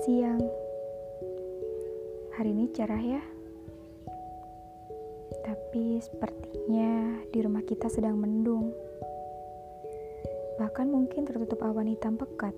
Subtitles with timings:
[0.00, 0.40] siang.
[2.32, 3.20] Hari ini cerah ya.
[5.44, 8.72] Tapi sepertinya di rumah kita sedang mendung.
[10.56, 12.56] Bahkan mungkin tertutup awan hitam pekat.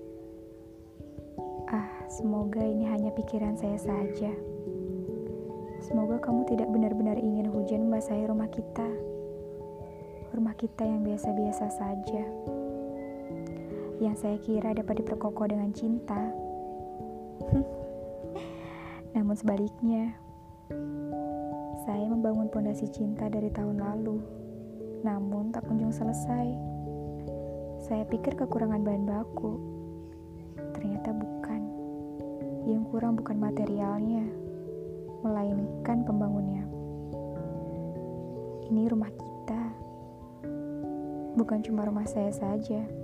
[1.67, 4.31] Ah, semoga ini hanya pikiran saya saja.
[5.83, 8.87] Semoga kamu tidak benar-benar ingin hujan membasahi rumah kita.
[10.31, 12.23] Rumah kita yang biasa-biasa saja.
[13.99, 16.52] Yang saya kira dapat diperkokoh dengan cinta.
[19.15, 20.15] Namun sebaliknya,
[21.83, 24.17] saya membangun pondasi cinta dari tahun lalu.
[25.03, 26.47] Namun tak kunjung selesai.
[27.83, 29.59] Saya pikir kekurangan bahan baku.
[30.79, 31.61] Ternyata bukan.
[32.63, 34.23] Yang kurang bukan materialnya,
[35.19, 36.63] melainkan pembangunnya.
[38.71, 39.63] Ini rumah kita.
[41.35, 43.02] Bukan cuma rumah saya saja.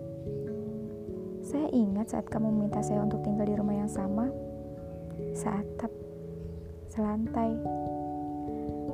[1.49, 4.29] Saya ingat saat kamu meminta saya untuk tinggal di rumah yang sama,
[5.33, 5.89] seatap,
[6.93, 7.57] selantai.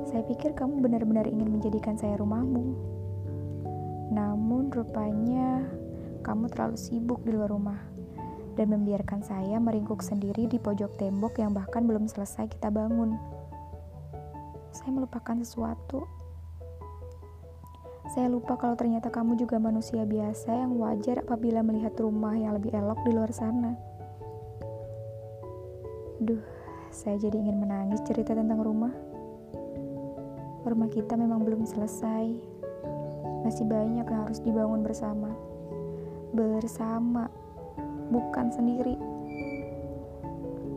[0.08, 2.72] Saya pikir kamu benar-benar ingin menjadikan saya rumahmu.
[4.08, 5.68] Namun rupanya
[6.24, 7.76] kamu terlalu sibuk di luar rumah
[8.56, 13.20] dan membiarkan saya meringkuk sendiri di pojok tembok yang bahkan belum selesai kita bangun.
[14.72, 16.08] Saya melupakan sesuatu.
[18.06, 22.70] Saya lupa kalau ternyata kamu juga manusia biasa yang wajar apabila melihat rumah yang lebih
[22.70, 23.74] elok di luar sana.
[26.22, 26.40] Duh,
[26.94, 28.94] saya jadi ingin menangis cerita tentang rumah.
[30.62, 32.30] Rumah kita memang belum selesai.
[33.42, 35.34] Masih banyak yang harus dibangun bersama.
[36.30, 37.26] Bersama,
[38.14, 38.94] bukan sendiri.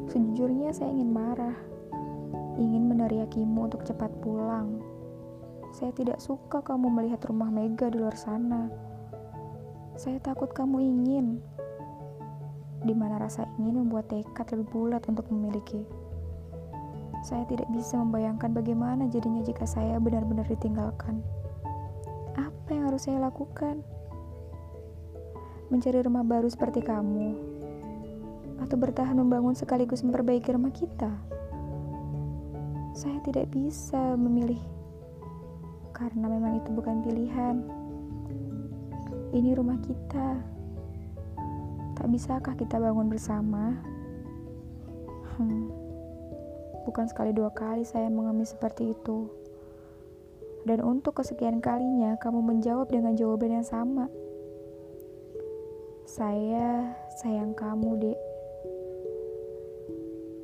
[0.09, 1.57] Sejujurnya saya ingin marah.
[2.57, 4.81] Ingin meneriakimu untuk cepat pulang.
[5.69, 8.69] Saya tidak suka kamu melihat rumah Mega di luar sana.
[9.99, 11.43] Saya takut kamu ingin.
[12.81, 15.83] Di mana rasa ingin membuat tekad lebih bulat untuk memiliki.
[17.19, 21.19] Saya tidak bisa membayangkan bagaimana jadinya jika saya benar-benar ditinggalkan.
[22.39, 23.83] Apa yang harus saya lakukan?
[25.67, 27.35] Mencari rumah baru seperti kamu,
[28.63, 31.11] atau bertahan membangun sekaligus memperbaiki rumah kita?
[32.95, 34.59] Saya tidak bisa memilih
[35.99, 37.59] karena memang itu bukan pilihan.
[39.35, 40.39] Ini rumah kita.
[41.99, 43.75] Tak bisakah kita bangun bersama?
[45.35, 45.67] Hmm,
[46.87, 49.27] bukan sekali dua kali saya mengemis seperti itu.
[50.63, 54.07] Dan untuk kesekian kalinya kamu menjawab dengan jawaban yang sama.
[56.07, 58.19] Saya sayang kamu, Dek.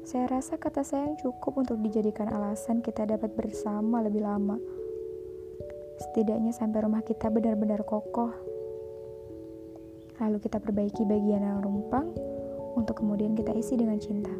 [0.05, 4.74] Saya rasa kata sayang cukup untuk dijadikan alasan kita dapat bersama lebih lama.
[5.95, 8.31] Setidaknya sampai rumah kita benar-benar kokoh.
[10.19, 12.11] Lalu kita perbaiki bagian yang rumpang
[12.75, 14.31] untuk kemudian kita isi dengan cinta.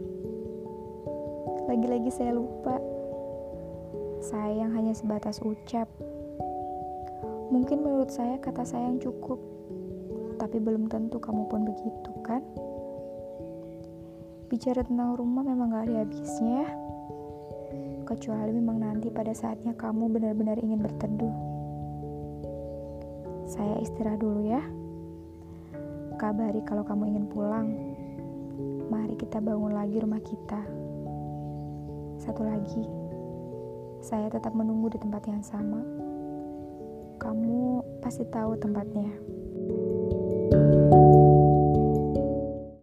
[1.68, 2.80] Lagi-lagi saya lupa.
[4.24, 5.88] Sayang hanya sebatas ucap.
[7.52, 9.38] Mungkin menurut saya kata sayang cukup,
[10.42, 12.42] tapi belum tentu kamu pun begitu, kan?
[14.50, 16.70] Bicara tentang rumah memang gak ada habisnya ya.
[18.06, 21.45] Kecuali memang nanti pada saatnya kamu benar-benar ingin berteduh.
[23.46, 24.62] Saya istirahat dulu ya.
[26.18, 27.70] Kabari kalau kamu ingin pulang.
[28.90, 30.62] Mari kita bangun lagi rumah kita.
[32.18, 32.86] Satu lagi,
[34.02, 35.82] saya tetap menunggu di tempat yang sama.
[37.22, 39.14] Kamu pasti tahu tempatnya.